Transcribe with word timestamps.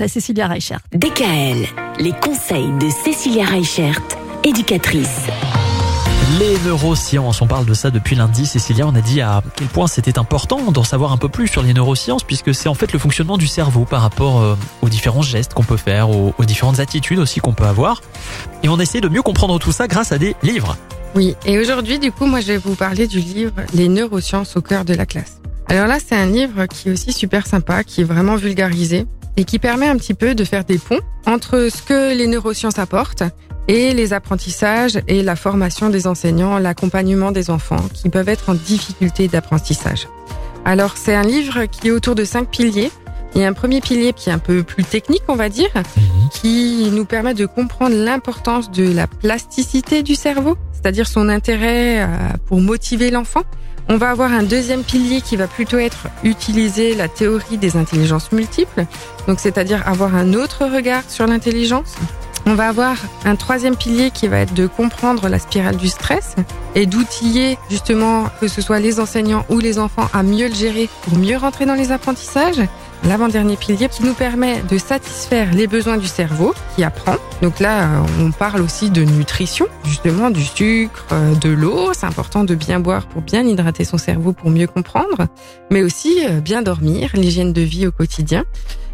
à 0.00 0.08
Cécilia 0.08 0.46
Reichert. 0.46 0.80
DKL, 0.94 1.66
les 1.98 2.12
conseils 2.12 2.72
de 2.80 2.88
Cécilia 2.88 3.44
Reichert, 3.44 4.00
éducatrice. 4.42 5.26
Les 6.38 6.56
neurosciences, 6.64 7.42
on 7.42 7.46
parle 7.46 7.66
de 7.66 7.74
ça 7.74 7.90
depuis 7.90 8.16
lundi. 8.16 8.46
Cécilia, 8.46 8.86
on 8.86 8.94
a 8.94 9.02
dit 9.02 9.20
à 9.20 9.42
quel 9.56 9.66
point 9.66 9.86
c'était 9.86 10.18
important 10.18 10.72
d'en 10.72 10.84
savoir 10.84 11.12
un 11.12 11.18
peu 11.18 11.28
plus 11.28 11.48
sur 11.48 11.62
les 11.62 11.74
neurosciences, 11.74 12.24
puisque 12.24 12.54
c'est 12.54 12.70
en 12.70 12.74
fait 12.74 12.94
le 12.94 12.98
fonctionnement 12.98 13.36
du 13.36 13.46
cerveau 13.46 13.84
par 13.84 14.00
rapport 14.00 14.40
euh, 14.40 14.56
aux 14.80 14.88
différents 14.88 15.20
gestes 15.20 15.52
qu'on 15.52 15.64
peut 15.64 15.76
faire, 15.76 16.08
aux, 16.08 16.32
aux 16.38 16.44
différentes 16.46 16.80
attitudes 16.80 17.18
aussi 17.18 17.40
qu'on 17.40 17.52
peut 17.52 17.66
avoir. 17.66 18.00
Et 18.62 18.70
on 18.70 18.80
essaie 18.80 19.02
de 19.02 19.10
mieux 19.10 19.22
comprendre 19.22 19.58
tout 19.58 19.72
ça 19.72 19.86
grâce 19.86 20.12
à 20.12 20.18
des 20.18 20.34
livres. 20.42 20.78
Oui, 21.14 21.36
et 21.44 21.58
aujourd'hui, 21.58 21.98
du 21.98 22.10
coup, 22.10 22.24
moi, 22.24 22.40
je 22.40 22.46
vais 22.46 22.56
vous 22.56 22.74
parler 22.74 23.06
du 23.06 23.18
livre 23.18 23.52
Les 23.74 23.88
neurosciences 23.88 24.56
au 24.56 24.62
cœur 24.62 24.86
de 24.86 24.94
la 24.94 25.04
classe. 25.04 25.42
Alors 25.68 25.88
là, 25.88 25.98
c'est 26.02 26.16
un 26.16 26.26
livre 26.26 26.64
qui 26.64 26.88
est 26.88 26.92
aussi 26.92 27.12
super 27.12 27.46
sympa, 27.46 27.84
qui 27.84 28.00
est 28.00 28.04
vraiment 28.04 28.36
vulgarisé 28.36 29.06
et 29.36 29.44
qui 29.44 29.58
permet 29.58 29.88
un 29.88 29.96
petit 29.96 30.14
peu 30.14 30.34
de 30.34 30.44
faire 30.44 30.64
des 30.64 30.78
ponts 30.78 31.00
entre 31.26 31.68
ce 31.70 31.82
que 31.82 32.16
les 32.16 32.26
neurosciences 32.26 32.78
apportent 32.78 33.24
et 33.68 33.94
les 33.94 34.12
apprentissages 34.12 35.00
et 35.08 35.22
la 35.22 35.36
formation 35.36 35.88
des 35.88 36.06
enseignants, 36.06 36.58
l'accompagnement 36.58 37.32
des 37.32 37.50
enfants 37.50 37.82
qui 37.94 38.08
peuvent 38.08 38.28
être 38.28 38.50
en 38.50 38.54
difficulté 38.54 39.28
d'apprentissage. 39.28 40.08
Alors 40.64 40.96
c'est 40.96 41.14
un 41.14 41.22
livre 41.22 41.64
qui 41.64 41.88
est 41.88 41.90
autour 41.90 42.14
de 42.14 42.24
cinq 42.24 42.50
piliers. 42.50 42.90
Il 43.34 43.40
y 43.40 43.44
a 43.44 43.48
un 43.48 43.52
premier 43.52 43.80
pilier 43.80 44.12
qui 44.12 44.28
est 44.30 44.32
un 44.32 44.38
peu 44.38 44.62
plus 44.62 44.84
technique, 44.84 45.24
on 45.26 45.34
va 45.34 45.48
dire, 45.48 45.70
qui 46.30 46.88
nous 46.92 47.04
permet 47.04 47.34
de 47.34 47.46
comprendre 47.46 47.96
l'importance 47.96 48.70
de 48.70 48.92
la 48.92 49.08
plasticité 49.08 50.02
du 50.04 50.14
cerveau, 50.14 50.56
c'est-à-dire 50.72 51.08
son 51.08 51.28
intérêt 51.28 52.02
euh, 52.02 52.06
pour 52.46 52.60
motiver 52.60 53.10
l'enfant. 53.10 53.42
On 53.88 53.98
va 53.98 54.10
avoir 54.10 54.32
un 54.32 54.42
deuxième 54.42 54.82
pilier 54.82 55.20
qui 55.20 55.36
va 55.36 55.46
plutôt 55.46 55.78
être 55.78 56.08
utiliser 56.22 56.94
la 56.94 57.08
théorie 57.08 57.58
des 57.58 57.76
intelligences 57.76 58.32
multiples, 58.32 58.86
donc 59.28 59.40
c'est-à-dire 59.40 59.86
avoir 59.86 60.14
un 60.14 60.32
autre 60.32 60.64
regard 60.64 61.02
sur 61.08 61.26
l'intelligence. 61.26 61.94
On 62.46 62.54
va 62.54 62.68
avoir 62.68 62.96
un 63.24 63.36
troisième 63.36 63.76
pilier 63.76 64.10
qui 64.10 64.28
va 64.28 64.38
être 64.38 64.54
de 64.54 64.66
comprendre 64.66 65.28
la 65.28 65.38
spirale 65.38 65.76
du 65.76 65.88
stress 65.88 66.36
et 66.74 66.86
d'outiller 66.86 67.58
justement 67.70 68.24
que 68.40 68.48
ce 68.48 68.62
soit 68.62 68.80
les 68.80 69.00
enseignants 69.00 69.44
ou 69.48 69.58
les 69.58 69.78
enfants 69.78 70.08
à 70.12 70.22
mieux 70.22 70.48
le 70.48 70.54
gérer 70.54 70.88
pour 71.02 71.18
mieux 71.18 71.36
rentrer 71.36 71.66
dans 71.66 71.74
les 71.74 71.92
apprentissages. 71.92 72.60
L'avant-dernier 73.06 73.56
pilier 73.56 73.88
qui 73.90 74.02
nous 74.02 74.14
permet 74.14 74.62
de 74.62 74.78
satisfaire 74.78 75.52
les 75.52 75.66
besoins 75.66 75.98
du 75.98 76.06
cerveau 76.06 76.54
qui 76.74 76.84
apprend. 76.84 77.16
Donc 77.42 77.60
là, 77.60 77.82
euh, 77.82 78.06
on 78.20 78.30
parle 78.30 78.62
aussi 78.62 78.88
de 78.88 79.02
nutrition, 79.02 79.66
justement 79.84 80.30
du 80.30 80.42
sucre, 80.42 81.04
euh, 81.12 81.34
de 81.34 81.50
l'eau. 81.50 81.92
C'est 81.92 82.06
important 82.06 82.44
de 82.44 82.54
bien 82.54 82.80
boire 82.80 83.06
pour 83.06 83.20
bien 83.20 83.46
hydrater 83.46 83.84
son 83.84 83.98
cerveau 83.98 84.32
pour 84.32 84.48
mieux 84.48 84.66
comprendre, 84.66 85.26
mais 85.70 85.82
aussi 85.82 86.24
euh, 86.24 86.40
bien 86.40 86.62
dormir, 86.62 87.10
l'hygiène 87.12 87.52
de 87.52 87.60
vie 87.60 87.86
au 87.86 87.92
quotidien. 87.92 88.44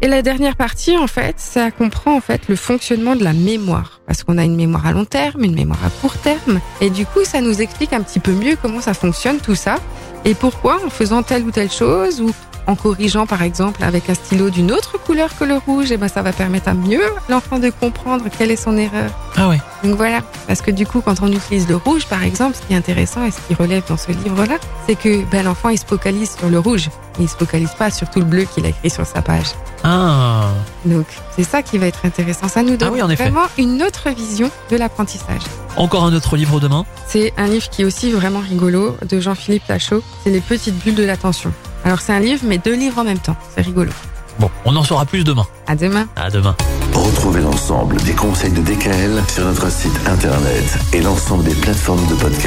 Et 0.00 0.08
la 0.08 0.22
dernière 0.22 0.56
partie, 0.56 0.96
en 0.96 1.08
fait, 1.08 1.34
ça 1.38 1.70
comprend 1.70 2.16
en 2.16 2.20
fait 2.20 2.48
le 2.48 2.56
fonctionnement 2.56 3.14
de 3.14 3.24
la 3.24 3.34
mémoire, 3.34 4.00
parce 4.06 4.22
qu'on 4.22 4.38
a 4.38 4.44
une 4.44 4.56
mémoire 4.56 4.86
à 4.86 4.92
long 4.92 5.04
terme, 5.04 5.44
une 5.44 5.54
mémoire 5.54 5.84
à 5.84 5.90
court 5.90 6.16
terme, 6.16 6.60
et 6.80 6.88
du 6.88 7.04
coup, 7.04 7.24
ça 7.24 7.40
nous 7.40 7.60
explique 7.60 7.92
un 7.92 8.00
petit 8.00 8.20
peu 8.20 8.32
mieux 8.32 8.56
comment 8.62 8.80
ça 8.80 8.94
fonctionne 8.94 9.38
tout 9.38 9.56
ça, 9.56 9.76
et 10.24 10.34
pourquoi 10.34 10.78
en 10.86 10.88
faisant 10.88 11.22
telle 11.22 11.42
ou 11.42 11.50
telle 11.50 11.70
chose 11.70 12.20
ou 12.20 12.30
en 12.68 12.76
corrigeant 12.76 13.26
par 13.26 13.42
exemple 13.42 13.82
avec 13.82 14.08
un 14.10 14.14
stylo 14.14 14.50
d'une 14.50 14.70
autre 14.70 14.98
couleur 14.98 15.36
que 15.36 15.44
le 15.44 15.56
rouge, 15.56 15.90
et 15.90 15.96
ben 15.96 16.06
ça 16.06 16.22
va 16.22 16.32
permettre 16.32 16.68
à 16.68 16.74
mieux 16.74 17.02
l'enfant 17.28 17.58
de 17.58 17.70
comprendre 17.70 18.26
quelle 18.36 18.50
est 18.50 18.56
son 18.56 18.76
erreur. 18.76 19.10
Ah 19.36 19.48
ouais. 19.48 19.58
Donc 19.82 19.96
voilà, 19.96 20.20
parce 20.46 20.60
que 20.60 20.70
du 20.70 20.86
coup, 20.86 21.00
quand 21.00 21.22
on 21.22 21.32
utilise 21.32 21.66
le 21.66 21.76
rouge, 21.76 22.06
par 22.06 22.22
exemple, 22.22 22.56
ce 22.56 22.66
qui 22.66 22.74
est 22.74 22.76
intéressant 22.76 23.24
et 23.24 23.30
ce 23.30 23.38
qui 23.48 23.54
relève 23.54 23.82
dans 23.88 23.96
ce 23.96 24.12
livre-là, 24.12 24.58
c'est 24.86 24.96
que 24.96 25.24
ben, 25.30 25.44
l'enfant 25.44 25.70
il 25.70 25.78
se 25.78 25.86
focalise 25.86 26.36
sur 26.36 26.48
le 26.48 26.58
rouge, 26.58 26.88
et 27.18 27.22
il 27.22 27.28
se 27.28 27.36
focalise 27.36 27.70
pas 27.78 27.90
sur 27.90 28.08
tout 28.10 28.18
le 28.18 28.26
bleu 28.26 28.44
qu'il 28.44 28.66
a 28.66 28.68
écrit 28.68 28.90
sur 28.90 29.06
sa 29.06 29.22
page. 29.22 29.46
Ah. 29.82 30.48
Donc 30.84 31.06
c'est 31.34 31.44
ça 31.44 31.62
qui 31.62 31.78
va 31.78 31.86
être 31.86 32.04
intéressant. 32.04 32.48
Ça 32.48 32.62
nous 32.62 32.76
donne 32.76 32.88
Ah 32.90 32.92
oui, 32.92 33.02
en 33.02 33.08
effet. 33.08 33.24
vraiment 33.24 33.46
une 33.56 33.82
autre 33.82 34.10
vision 34.10 34.50
de 34.70 34.76
l'apprentissage. 34.76 35.42
Encore 35.76 36.04
un 36.04 36.12
autre 36.12 36.36
livre 36.36 36.60
demain. 36.60 36.84
C'est 37.06 37.32
un 37.38 37.46
livre 37.46 37.70
qui 37.70 37.82
est 37.82 37.84
aussi 37.84 38.10
vraiment 38.10 38.40
rigolo 38.40 38.96
de 39.08 39.20
Jean-Philippe 39.20 39.68
Lachaud. 39.68 40.02
C'est 40.24 40.30
les 40.30 40.40
petites 40.40 40.76
bulles 40.78 40.96
de 40.96 41.04
l'attention. 41.04 41.52
Alors 41.84 42.00
c'est 42.00 42.12
un 42.12 42.20
livre, 42.20 42.42
mais 42.44 42.58
deux 42.58 42.74
livres 42.74 42.98
en 42.98 43.04
même 43.04 43.18
temps. 43.18 43.36
C'est 43.54 43.62
rigolo. 43.62 43.90
Bon, 44.38 44.50
on 44.64 44.76
en 44.76 44.84
saura 44.84 45.04
plus 45.04 45.24
demain. 45.24 45.46
À 45.66 45.74
demain. 45.74 46.06
À 46.14 46.30
demain. 46.30 46.54
Retrouvez 46.94 47.40
l'ensemble 47.40 47.96
des 48.02 48.12
conseils 48.12 48.52
de 48.52 48.60
DKL 48.60 49.22
sur 49.28 49.44
notre 49.44 49.70
site 49.70 49.98
internet 50.06 50.78
et 50.92 51.00
l'ensemble 51.00 51.44
des 51.44 51.54
plateformes 51.54 52.06
de 52.06 52.14
podcast. 52.14 52.46